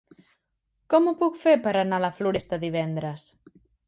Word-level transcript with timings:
Com 0.93 1.09
ho 1.11 1.11
puc 1.19 1.37
fer 1.43 1.53
per 1.67 1.73
anar 1.81 1.99
a 2.01 2.03
la 2.05 2.09
Floresta 2.21 2.59
divendres? 2.65 3.27